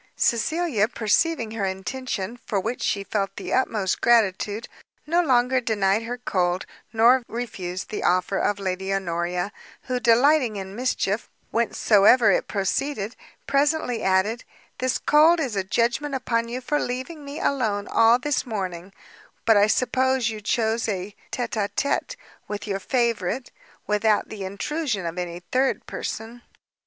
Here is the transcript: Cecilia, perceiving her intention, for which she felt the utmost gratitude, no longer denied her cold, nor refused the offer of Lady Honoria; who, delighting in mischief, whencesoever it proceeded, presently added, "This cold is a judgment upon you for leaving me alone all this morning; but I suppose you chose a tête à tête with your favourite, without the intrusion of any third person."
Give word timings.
Cecilia, 0.17 0.87
perceiving 0.87 1.51
her 1.51 1.63
intention, 1.67 2.39
for 2.43 2.59
which 2.59 2.81
she 2.81 3.03
felt 3.03 3.35
the 3.35 3.53
utmost 3.53 4.01
gratitude, 4.01 4.67
no 5.05 5.21
longer 5.21 5.61
denied 5.61 6.01
her 6.01 6.17
cold, 6.17 6.65
nor 6.91 7.21
refused 7.27 7.89
the 7.91 8.01
offer 8.03 8.39
of 8.39 8.57
Lady 8.57 8.91
Honoria; 8.91 9.51
who, 9.83 9.99
delighting 9.99 10.55
in 10.55 10.75
mischief, 10.75 11.29
whencesoever 11.51 12.31
it 12.31 12.47
proceeded, 12.47 13.15
presently 13.45 14.01
added, 14.01 14.43
"This 14.79 14.97
cold 14.97 15.39
is 15.39 15.55
a 15.55 15.63
judgment 15.63 16.15
upon 16.15 16.47
you 16.49 16.61
for 16.61 16.79
leaving 16.79 17.23
me 17.23 17.39
alone 17.39 17.87
all 17.87 18.17
this 18.17 18.43
morning; 18.43 18.93
but 19.45 19.55
I 19.55 19.67
suppose 19.67 20.31
you 20.31 20.41
chose 20.41 20.89
a 20.89 21.15
tête 21.31 21.53
à 21.61 21.69
tête 21.69 22.15
with 22.47 22.65
your 22.65 22.79
favourite, 22.79 23.51
without 23.85 24.29
the 24.29 24.45
intrusion 24.45 25.05
of 25.05 25.19
any 25.19 25.41
third 25.51 25.85
person." 25.85 26.41